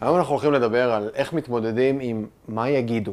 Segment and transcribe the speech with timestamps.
[0.00, 3.12] היום אנחנו הולכים לדבר על איך מתמודדים עם מה יגידו.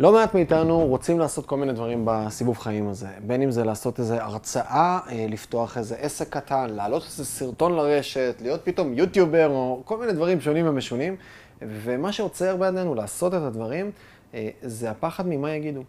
[0.00, 3.98] לא מעט מאיתנו רוצים לעשות כל מיני דברים בסיבוב חיים הזה, בין אם זה לעשות
[3.98, 9.82] איזו הרצאה, אה, לפתוח איזה עסק קטן, להעלות איזה סרטון לרשת, להיות פתאום יוטיובר או
[9.84, 11.16] כל מיני דברים שונים ומשונים,
[11.62, 13.90] ומה שעוצר בידינו לעשות את הדברים
[14.34, 15.82] אה, זה הפחד ממה יגידו.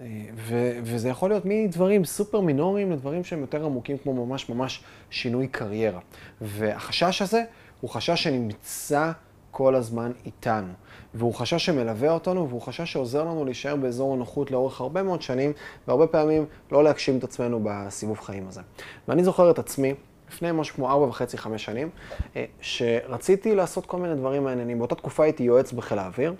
[0.00, 4.82] אה, ו- וזה יכול להיות מדברים סופר מינוריים לדברים שהם יותר עמוקים, כמו ממש ממש
[5.10, 6.00] שינוי קריירה.
[6.40, 7.42] והחשש הזה
[7.80, 9.12] הוא חשש שנמצא
[9.58, 10.72] כל הזמן איתנו.
[11.14, 15.52] והוא חשש שמלווה אותנו, והוא חשש שעוזר לנו להישאר באזור הנוחות לאורך הרבה מאוד שנים,
[15.88, 18.60] והרבה פעמים לא להגשים את עצמנו בסיבוב חיים הזה.
[19.08, 19.94] ואני זוכר את עצמי,
[20.32, 21.90] לפני משהו כמו ארבע וחצי, חמש שנים,
[22.36, 24.78] אה, שרציתי לעשות כל מיני דברים מעניינים.
[24.78, 26.34] באותה תקופה הייתי יועץ בחיל האוויר,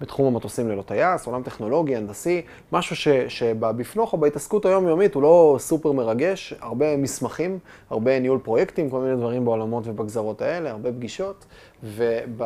[0.00, 5.56] בתחום המטוסים ללא טייס, עולם טכנולוגי, הנדסי, משהו ש, שבפנוך או בהתעסקות היומיומית הוא לא
[5.58, 7.58] סופר מרגש, הרבה מסמכים,
[7.90, 11.44] הרבה ניהול פרויקטים, כל מיני דברים בעולמות ובגזרות האלה, הרבה פגישות,
[11.82, 12.42] וב...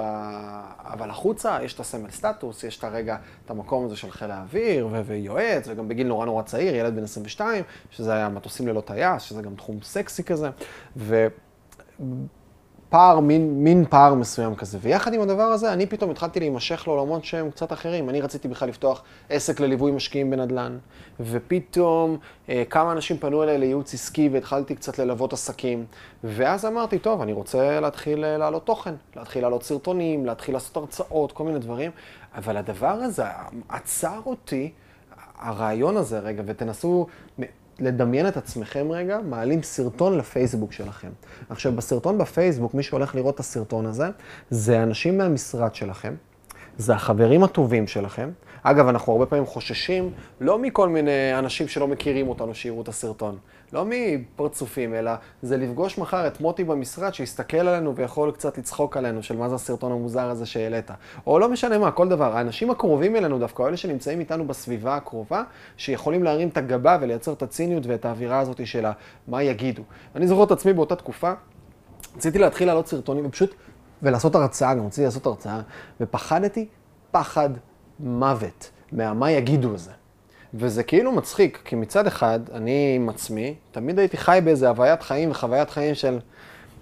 [0.79, 4.89] אבל החוצה יש את הסמל סטטוס, יש את הרגע, את המקום הזה של חיל האוויר,
[4.93, 5.05] ו...
[5.05, 9.43] ויועץ, וגם בגיל נורא נורא צעיר, ילד בן 22, שזה היה מטוסים ללא טייס, שזה
[9.43, 10.51] גם תחום סקסי כזה,
[10.97, 11.27] ו...
[12.89, 14.79] פער, מין, מין פער מסוים כזה.
[14.81, 18.09] ויחד עם הדבר הזה, אני פתאום התחלתי להימשך לעולמות שהם קצת אחרים.
[18.09, 20.79] אני רציתי בכלל לפתוח עסק לליווי משקיעים בנדל"ן,
[21.21, 22.17] ופתאום
[22.49, 25.85] אה, כמה אנשים פנו אליי לייעוץ עסקי והתחלתי קצת ללוות עסקים.
[26.25, 31.33] ואז אמרתי, טוב, אני רוצה להתחיל אה, להעלות תוכן, להתחיל להעלות סרטונים, להתחיל לעשות הרצאות,
[31.33, 31.91] כל מיני דברים.
[32.35, 33.25] אבל הדבר הזה
[33.69, 34.73] עצר אותי,
[35.39, 37.07] הרעיון הזה רגע, ותנסו
[37.81, 41.09] לדמיין את עצמכם רגע, מעלים סרטון לפייסבוק שלכם.
[41.51, 44.09] עכשיו, בסרטון בפייסבוק, מי שהולך לראות את הסרטון הזה,
[44.51, 46.15] זה אנשים מהמשרד שלכם,
[46.79, 48.31] זה החברים הטובים שלכם.
[48.63, 53.39] אגב, אנחנו הרבה פעמים חוששים לא מכל מיני אנשים שלא מכירים אותנו שיראו את הסרטון.
[53.73, 59.23] לא מפרצופים, אלא זה לפגוש מחר את מוטי במשרד, שיסתכל עלינו ויכול קצת לצחוק עלינו,
[59.23, 60.91] של מה זה הסרטון המוזר הזה שהעלית.
[61.27, 62.37] או לא משנה מה, כל דבר.
[62.37, 65.43] האנשים הקרובים אלינו דווקא, אלה שנמצאים איתנו בסביבה הקרובה,
[65.77, 68.87] שיכולים להרים את הגבה ולייצר את הציניות ואת האווירה הזאת של
[69.29, 69.83] מה יגידו.
[70.17, 71.33] אני זוכר את עצמי באותה תקופה,
[72.17, 73.55] רציתי להתחיל לעלות סרטונים ופשוט,
[74.03, 75.61] ולעשות הרצאה, גם רציתי לעשות הרצאה,
[76.01, 76.67] ופחדתי
[77.11, 77.51] פחד
[78.01, 79.91] מוות מהמה יגידו הזה.
[80.55, 85.31] וזה כאילו מצחיק, כי מצד אחד, אני עם עצמי, תמיד הייתי חי באיזה הוויית חיים
[85.31, 86.19] וחוויית חיים של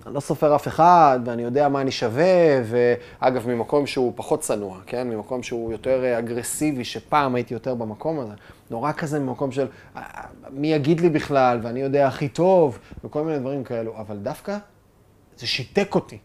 [0.06, 4.78] אני לא סופר אף אחד, ואני יודע מה אני שווה, ואגב, ממקום שהוא פחות צנוע,
[4.86, 5.08] כן?
[5.08, 8.32] ממקום שהוא יותר אגרסיבי, שפעם הייתי יותר במקום הזה.
[8.70, 9.66] נורא כזה ממקום של
[10.50, 13.96] מי יגיד לי בכלל, ואני יודע הכי טוב, וכל מיני דברים כאלו.
[13.98, 14.58] אבל דווקא
[15.36, 16.18] זה שיתק אותי.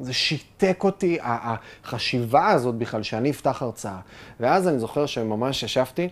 [0.00, 3.98] זה שיתק אותי, החשיבה הזאת בכלל, שאני אפתח הרצאה.
[4.40, 6.08] ואז אני זוכר שממש ישבתי,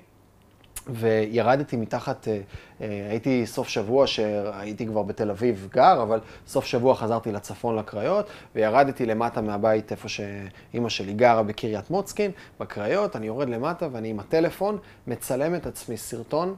[0.88, 2.40] וירדתי מתחת, אה,
[2.80, 8.26] אה, הייתי סוף שבוע שהייתי כבר בתל אביב גר, אבל סוף שבוע חזרתי לצפון לקריות,
[8.54, 14.20] וירדתי למטה מהבית איפה שאימא שלי גרה בקריית מוצקין, בקריות, אני יורד למטה ואני עם
[14.20, 16.54] הטלפון מצלם את עצמי סרטון.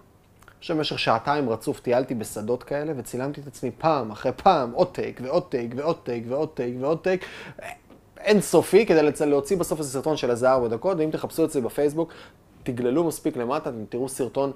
[0.61, 5.43] שבמשך שעתיים רצוף טיילתי בשדות כאלה וצילמתי את עצמי פעם אחרי פעם, עוד טייק ועוד
[5.43, 7.25] טייק ועוד טייק ועוד טייק ועוד טייק.
[8.19, 12.13] אינסופי כדי להוציא בסוף איזה סרטון של איזה ארבע דקות, ואם תחפשו את זה בפייסבוק,
[12.63, 14.53] תגללו מספיק למטה, אתם תראו סרטון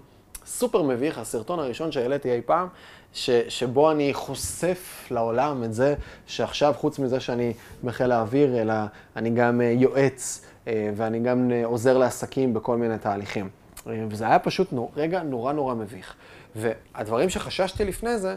[0.47, 2.69] סופר מביך, הסרטון הראשון שהעליתי אי פעם,
[3.13, 5.95] ש, שבו אני חושף לעולם את זה
[6.27, 7.53] שעכשיו, חוץ מזה שאני
[7.85, 8.75] בחיל האוויר, אלא
[9.17, 13.49] אני גם אה, יועץ אה, ואני גם אה, עוזר לעסקים בכל מיני תהליכים.
[13.87, 16.15] וזה היה פשוט נור, רגע נורא נורא מביך.
[16.57, 18.37] והדברים שחששתי לפני זה,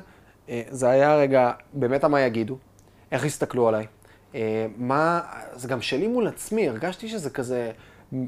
[0.70, 2.58] זה היה רגע, באמת מה יגידו,
[3.12, 3.86] איך יסתכלו עליי,
[4.78, 5.22] מה,
[5.56, 7.72] זה גם שלי מול עצמי, הרגשתי שזה כזה...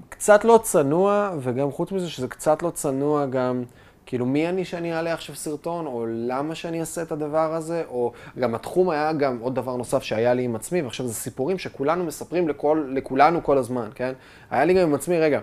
[0.10, 3.64] קצת לא צנוע, וגם חוץ מזה שזה קצת לא צנוע גם,
[4.06, 8.12] כאילו מי אני שאני אעלה עכשיו סרטון, או למה שאני אעשה את הדבר הזה, או
[8.40, 12.06] גם התחום היה גם עוד דבר נוסף שהיה לי עם עצמי, ועכשיו זה סיפורים שכולנו
[12.06, 14.14] מספרים לכל, לכולנו כל הזמן, כן?
[14.52, 15.40] היה לי גם עם עצמי, רגע,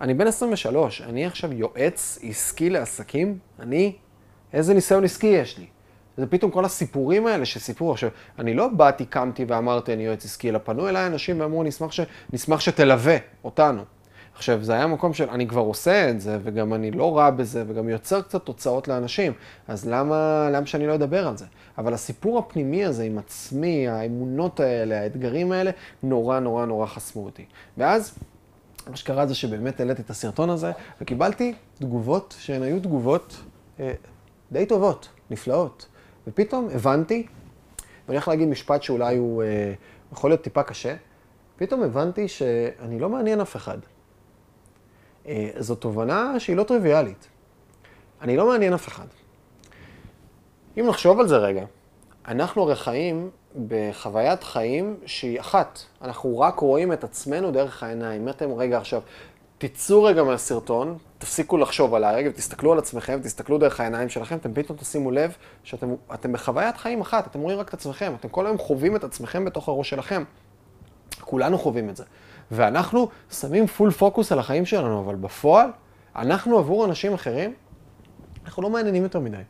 [0.00, 3.92] אני בן 23, אני עכשיו יועץ עסקי לעסקים, אני,
[4.52, 5.66] איזה ניסיון עסקי יש לי?
[6.16, 7.92] זה פתאום כל הסיפורים האלה שסיפרו.
[7.92, 11.92] עכשיו, אני לא באתי, קמתי ואמרתי, אני יועץ עסקי, אלא פנו אליי אנשים ואמרו, נשמח,
[11.92, 12.00] ש...
[12.32, 13.82] נשמח שתלווה אותנו.
[14.34, 17.64] עכשיו, זה היה מקום של, אני כבר עושה את זה, וגם אני לא רע בזה,
[17.68, 19.32] וגם יוצר קצת תוצאות לאנשים,
[19.68, 21.44] אז למה, למה שאני לא אדבר על זה?
[21.78, 25.70] אבל הסיפור הפנימי הזה עם עצמי, האמונות האלה, האתגרים האלה,
[26.02, 27.44] נורא נורא נורא חסמו אותי.
[27.78, 28.18] ואז,
[28.90, 33.36] מה שקרה זה שבאמת העליתי את הסרטון הזה, וקיבלתי תגובות שהן היו תגובות
[33.80, 33.92] אה,
[34.52, 35.86] די טובות, נפלאות.
[36.26, 37.26] ופתאום הבנתי,
[38.06, 39.72] ואני הולך להגיד משפט שאולי הוא אה,
[40.12, 40.96] יכול להיות טיפה קשה,
[41.56, 43.78] פתאום הבנתי שאני לא מעניין אף אחד.
[45.26, 47.28] אה, זו תובנה שהיא לא טריוויאלית.
[48.22, 49.06] אני לא מעניין אף אחד.
[50.78, 51.64] אם נחשוב על זה רגע,
[52.28, 53.30] אנחנו הרי חיים
[53.68, 55.80] בחוויית חיים שהיא אחת.
[56.02, 58.28] אנחנו רק רואים את עצמנו דרך העיניים.
[58.28, 59.00] אתם רגע עכשיו,
[59.58, 64.54] תצאו רגע מהסרטון, תפסיקו לחשוב עליי רגע, ותסתכלו על עצמכם, תסתכלו דרך העיניים שלכם, אתם
[64.54, 68.58] פתאום תשימו לב שאתם בחוויית חיים אחת, אתם רואים רק את עצמכם, אתם כל היום
[68.58, 70.24] חווים את עצמכם בתוך הראש שלכם.
[71.20, 72.04] כולנו חווים את זה.
[72.50, 75.70] ואנחנו שמים פול פוקוס על החיים שלנו, אבל בפועל,
[76.16, 77.54] אנחנו עבור אנשים אחרים,
[78.44, 79.42] אנחנו לא מעניינים יותר מדי.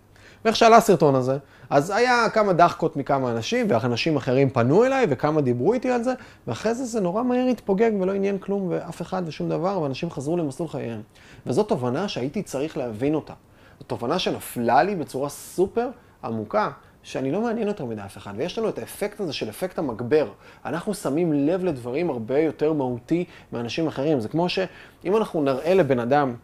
[0.47, 1.39] ואיך שעלה הסרטון הזה,
[1.71, 6.13] אז היה כמה דחקות מכמה אנשים, ואנשים אחרים פנו אליי, וכמה דיברו איתי על זה,
[6.47, 10.37] ואחרי זה זה נורא מהר התפוגג ולא עניין כלום ואף אחד ושום דבר, ואנשים חזרו
[10.37, 11.03] למסלול חייהם.
[11.47, 13.33] וזו תובנה שהייתי צריך להבין אותה.
[13.79, 15.89] זו תובנה שנפלה לי בצורה סופר
[16.25, 16.71] עמוקה,
[17.03, 20.29] שאני לא מעניין יותר מדי אף אחד, ויש לנו את האפקט הזה של אפקט המגבר.
[20.65, 24.21] אנחנו שמים לב לדברים הרבה יותר מהותי מאנשים אחרים.
[24.21, 26.35] זה כמו שאם אנחנו נראה לבן אדם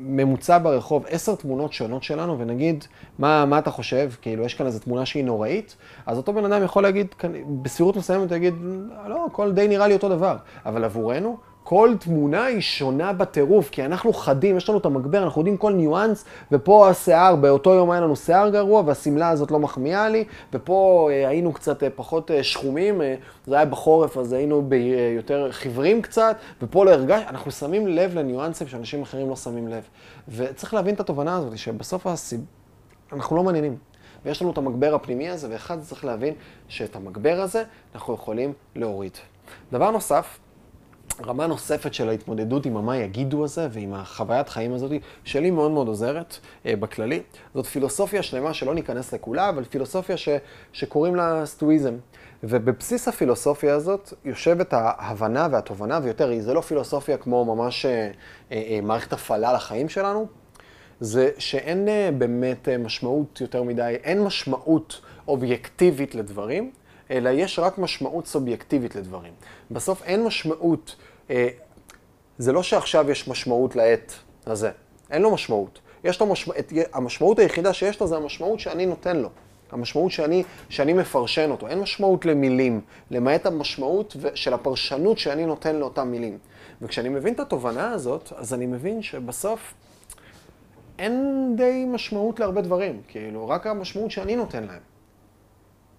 [0.00, 2.84] ממוצע ברחוב עשר תמונות שונות שלנו, ונגיד,
[3.18, 4.10] מה, מה אתה חושב?
[4.22, 5.76] כאילו, יש כאן איזו תמונה שהיא נוראית,
[6.06, 7.06] אז אותו בן אדם יכול להגיד,
[7.62, 8.54] בסבירות מסוימת, הוא יגיד,
[9.06, 10.36] לא, הכל די נראה לי אותו דבר.
[10.66, 15.40] אבל עבורנו, כל תמונה היא שונה בטירוף, כי אנחנו חדים, יש לנו את המגבר, אנחנו
[15.40, 20.08] יודעים כל ניואנס, ופה השיער, באותו יום היה לנו שיער גרוע, והשמלה הזאת לא מחמיאה
[20.08, 23.14] לי, ופה אה, היינו קצת אה, פחות אה, שחומים, אה,
[23.46, 27.86] זה היה בחורף, אז היינו ב, אה, יותר חיוורים קצת, ופה לא הרגש, אנחנו שמים
[27.86, 29.82] לב לניואנסים שאנשים אחרים לא שמים לב.
[30.28, 32.40] וצריך להבין את התובנה הזאת, שבסוף הסיב...
[33.12, 33.76] אנחנו לא מעניינים.
[34.24, 36.34] ויש לנו את המגבר הפנימי הזה, ואחד צריך להבין
[36.68, 37.64] שאת המגבר הזה
[37.94, 39.12] אנחנו יכולים להוריד.
[39.72, 40.38] דבר נוסף,
[41.26, 44.90] רמה נוספת של ההתמודדות עם המה יגידו הזה ועם החוויית חיים הזאת,
[45.24, 47.22] שלי מאוד מאוד עוזרת אה, בכללי.
[47.54, 50.28] זאת פילוסופיה שלמה שלא ניכנס לכולה, אבל פילוסופיה ש,
[50.72, 51.94] שקוראים לה סטואיזם.
[52.42, 58.10] ובבסיס הפילוסופיה הזאת יושבת ההבנה והתובנה, ויותר, זה לא פילוסופיה כמו ממש אה, אה,
[58.52, 60.26] אה, מערכת הפעלה לחיים שלנו,
[61.00, 66.70] זה שאין אה, באמת אה, משמעות יותר מדי, אין משמעות אובייקטיבית לדברים,
[67.10, 69.32] אלא יש רק משמעות סובייקטיבית לדברים.
[69.70, 70.96] בסוף אין משמעות,
[71.30, 71.48] אה,
[72.38, 74.14] זה לא שעכשיו יש משמעות לעת
[74.46, 74.70] הזה,
[75.10, 75.80] אין לו משמעות.
[76.04, 76.58] יש לו משמעות,
[76.92, 79.28] המשמעות היחידה שיש לו זה המשמעות שאני נותן לו.
[79.72, 81.68] המשמעות שאני, שאני מפרשן אותו.
[81.68, 82.80] אין משמעות למילים,
[83.10, 86.38] למעט המשמעות של הפרשנות שאני נותן לאותן מילים.
[86.82, 89.74] וכשאני מבין את התובנה הזאת, אז אני מבין שבסוף
[90.98, 93.00] אין די משמעות להרבה דברים.
[93.08, 94.89] כאילו, רק המשמעות שאני נותן להם.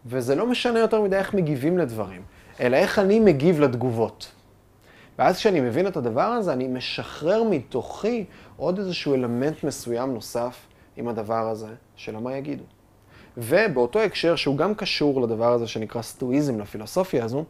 [0.06, 2.22] וזה לא משנה יותר מדי איך מגיבים לדברים,
[2.60, 4.32] אלא איך אני מגיב לתגובות.
[5.20, 8.26] ואז כשאני מבין את הדבר הזה, אני משחרר מתוכי
[8.58, 10.68] עוד איזשהו אלמנט מסוים נוסף
[10.98, 12.64] עם הדבר הזה של מה יגידו.
[13.38, 17.46] ובאותו הקשר, שהוא גם קשור לדבר הזה שנקרא סטואיזם, לפילוסופיה הזו,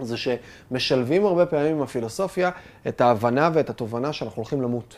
[0.00, 2.50] זה שמשלבים הרבה פעמים עם הפילוסופיה
[2.88, 4.96] את ההבנה ואת התובנה שאנחנו הולכים למות.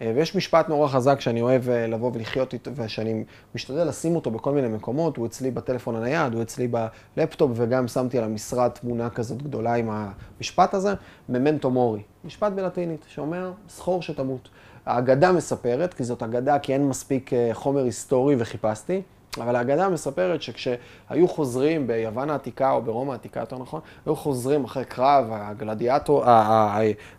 [0.00, 3.24] אה, ויש משפט נורא חזק שאני אוהב אה, לבוא ולחיות איתו, ושאני
[3.54, 6.68] משתדל לשים אותו בכל מיני מקומות, הוא אצלי בטלפון הנייד, הוא אצלי
[7.16, 10.94] בלפטופ, וגם שמתי על המשרד תמונה כזאת גדולה עם המשפט הזה,
[11.28, 12.02] memento mori.
[12.24, 14.48] משפט בלטינית, שאומר, זכור שתמות.
[14.86, 19.02] האגדה מספרת, כי זאת אגדה, כי אין מספיק אה, חומר היסטורי וחיפשתי,
[19.38, 24.84] אבל האגדה מספרת שכשהיו חוזרים ביוון העתיקה, או ברומא העתיקה, יותר נכון, היו חוזרים אחרי
[24.84, 26.24] קרב, הגלדיאטור,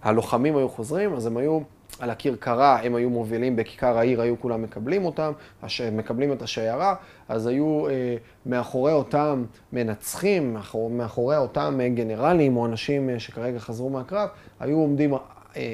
[0.03, 1.59] הלוחמים היו חוזרים, אז הם היו...
[1.99, 5.31] על הכרכרה, הם היו מובילים בכיכר העיר, היו כולם מקבלים אותם,
[5.91, 6.95] מקבלים את השיירה,
[7.29, 8.15] אז היו אה,
[8.45, 9.43] מאחורי אותם
[9.73, 15.13] מנצחים, מאחורי, מאחורי אותם גנרלים או אנשים אה, שכרגע חזרו מהקרב, היו עומדים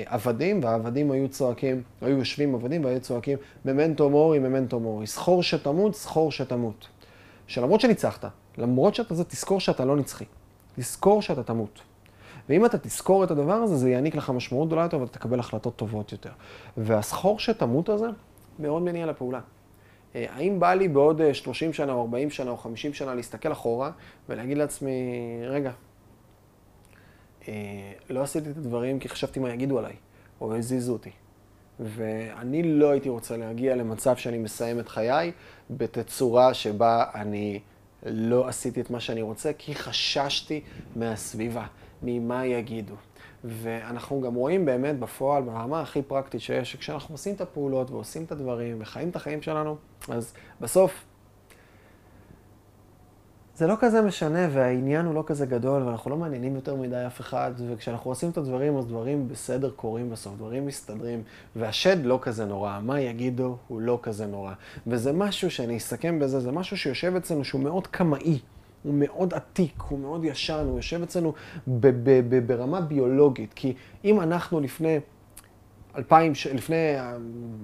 [0.06, 5.96] עבדים, והעבדים היו צועקים, היו יושבים עבדים והיו צועקים, ממנטו מורי, ממנטו מורי, זכור שתמות,
[5.96, 6.88] זכור שתמות.
[7.48, 8.26] שלמרות שניצחת,
[8.58, 10.26] למרות שאתה זה, תזכור שאתה לא נצחי.
[10.76, 11.82] תזכור שאתה תמות.
[12.50, 15.76] ואם אתה תזכור את הדבר הזה, זה יעניק לך משמעות גדולה יותר ואתה תקבל החלטות
[15.76, 16.30] טובות יותר.
[16.78, 18.08] והסחור שתמות הזה
[18.60, 19.40] מאוד מניע לפעולה.
[20.16, 23.52] אה, האם בא לי בעוד 30 אה, שנה או 40 שנה או 50 שנה להסתכל
[23.52, 23.92] אחורה
[24.30, 24.92] ולהגיד לעצמי,
[25.48, 25.74] רגע, אה,
[28.10, 29.96] לא עשיתי את הדברים כי חשבתי מה יגידו עליי,
[30.42, 31.12] או הזיזו אותי.
[31.80, 35.32] ואני לא הייתי רוצה להגיע למצב שאני מסיים את חיי
[35.70, 37.60] בתצורה שבה אני
[38.06, 40.62] לא עשיתי את מה שאני רוצה, כי חששתי
[40.96, 41.66] מהסביבה.
[42.04, 42.94] ממה יגידו.
[43.44, 48.32] ואנחנו גם רואים באמת בפועל, ברמה הכי פרקטית שיש, שכשאנחנו עושים את הפעולות ועושים את
[48.32, 49.76] הדברים וחיים את החיים שלנו,
[50.10, 51.06] אז בסוף
[53.58, 57.22] זה לא כזה משנה והעניין הוא לא כזה גדול ואנחנו לא מעניינים יותר מדי אף
[57.22, 61.24] אחד, וכשאנחנו עושים את הדברים, אז דברים בסדר קורים בסוף, דברים מסתדרים,
[61.56, 64.54] והשד לא כזה נורא, מה יגידו הוא לא כזה נורא.
[64.88, 68.40] וזה משהו שאני אסכם בזה, זה משהו שיושב אצלנו שהוא מאוד קמאי.
[68.84, 71.34] הוא מאוד עתיק, הוא מאוד ישן, הוא יושב אצלנו
[72.46, 73.54] ברמה ביולוגית.
[73.54, 73.74] כי
[74.06, 75.00] אם אנחנו לפני
[75.98, 76.96] אלפיים, לפני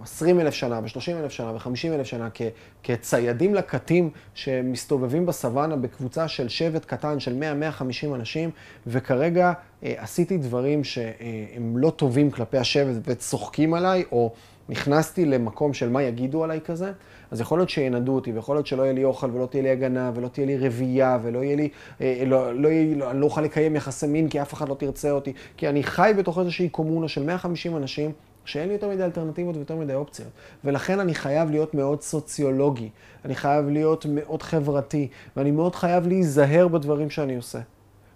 [0.02, 2.42] עשרים אלף שנה, ושלושים אלף שנה, וחמישים אלף שנה, כ,
[2.84, 7.44] כציידים לקטים שמסתובבים בסוואנה בקבוצה של שבט קטן של
[7.80, 8.50] 100-150 אנשים,
[8.88, 14.34] וכרגע אה, עשיתי דברים שהם לא טובים כלפי השבט וצוחקים עליי, או
[14.70, 16.92] נכנסתי למקום של מה יגידו עליי כזה,
[17.32, 20.12] אז יכול להיות שינדו אותי, ויכול להיות שלא יהיה לי אוכל, ולא תהיה לי הגנה,
[20.16, 21.70] ולא תהיה לי רבייה, ולא יהיה לי,
[22.02, 25.12] אה, לא, לא, לא, אני לא אוכל לקיים יחסי מין, כי אף אחד לא תרצה
[25.12, 28.12] אותי, כי אני חי בתוך איזושהי קומונה של 150 אנשים,
[28.46, 30.30] שאין לי יותר מדי אלטרנטיבות ויותר מדי אופציות.
[30.64, 32.90] ולכן אני חייב להיות מאוד סוציולוגי,
[33.26, 37.60] אני חייב להיות מאוד חברתי, ואני מאוד חייב להיזהר בדברים שאני עושה.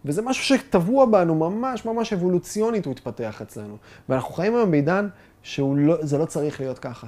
[0.06, 3.78] וזה משהו שטבוע בנו, ממש ממש אבולוציונית הוא התפתח אצלנו.
[4.10, 5.08] ואנחנו חיים היום בעידן
[5.48, 7.08] שזה לא צריך להיות ככה.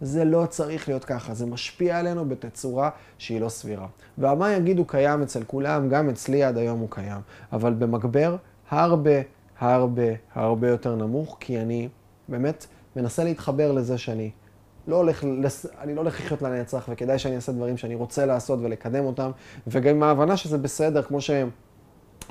[0.00, 3.86] זה לא צריך להיות ככה, זה משפיע עלינו בתצורה שהיא לא סבירה.
[4.18, 7.20] והמה יגידו קיים אצל כולם, גם אצלי עד היום הוא קיים,
[7.52, 8.36] אבל במגבר
[8.70, 9.10] הרבה,
[9.58, 10.02] הרבה,
[10.34, 11.88] הרבה יותר נמוך, כי אני
[12.28, 14.30] באמת מנסה להתחבר לזה שאני
[14.88, 15.24] לא הולך,
[15.80, 19.30] אני לא הולך לחיות לנצח, וכדאי שאני אעשה דברים שאני רוצה לעשות ולקדם אותם,
[19.66, 21.50] וגם עם ההבנה שזה בסדר, כמו שהם,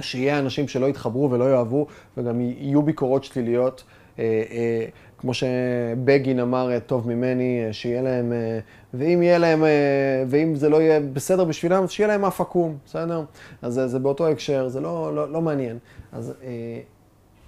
[0.01, 1.87] שיהיה אנשים שלא יתחברו ולא יאהבו,
[2.17, 3.83] וגם יהיו ביקורות שליליות.
[4.19, 4.85] אה, אה,
[5.17, 8.33] כמו שבגין אמר אה, טוב ממני, שיהיה להם,
[8.93, 9.63] ואם יהיה להם,
[10.27, 13.23] ואם זה לא יהיה בסדר בשבילם, שיהיה להם אף עקום, בסדר?
[13.61, 15.77] אז זה, זה באותו הקשר, זה לא, לא, לא מעניין.
[16.11, 16.33] אז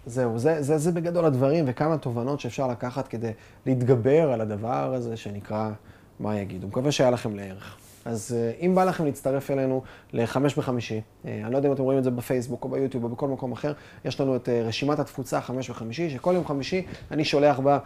[0.05, 3.31] זהו, זה, זה, זה בגדול הדברים וכמה תובנות שאפשר לקחת כדי
[3.65, 5.69] להתגבר על הדבר הזה שנקרא
[6.19, 6.67] מה יגידו.
[6.67, 7.77] מקווה שהיה לכם לערך.
[8.05, 9.81] אז אה, אם בא לכם להצטרף אלינו
[10.13, 13.09] לחמש בחמישי, אה, אני לא יודע אם אתם רואים את זה בפייסבוק או ביוטיוב או
[13.09, 13.73] בכל מקום אחר,
[14.05, 17.79] יש לנו את אה, רשימת התפוצה חמש בחמישי, שכל יום חמישי אני שולח בה,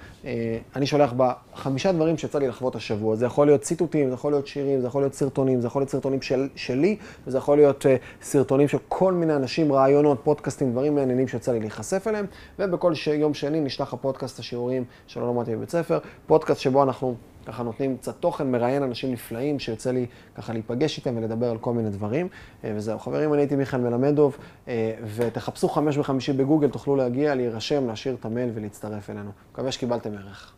[0.76, 3.16] אני שולח בה חמישה דברים שיצא לי לחוות השבוע.
[3.16, 5.90] זה יכול להיות ציטוטים, זה יכול להיות שירים, זה יכול להיות סרטונים, זה יכול להיות
[5.90, 7.86] סרטונים של, שלי, וזה יכול להיות
[8.22, 12.26] סרטונים של כל מיני אנשים, רעיונות, פודקאסטים, דברים מעניינים שיצא לי להיחשף אליהם,
[12.60, 13.08] ובכל ש...
[13.08, 18.16] יום שני נשלח הפודקאסט השיעורים שלא למדתי בבית ספר, פודקאסט שבו אנחנו ככה נותנים קצת
[18.20, 22.28] תוכן, מראיין אנשים נפלאים שיוצא לי ככה להיפגש איתם ולדבר על כל מיני דברים.
[22.64, 24.38] אה, וזהו, חברים, אני הייתי מיכאל מלמדוב,
[24.68, 29.32] אה, ותחפשו חמש וחמישי בגוגל, תוכלו להגיע, להירשם, להשאיר את המייל ולהצטרף אלינו.
[29.52, 30.54] מקווה שקיבלתם ערך.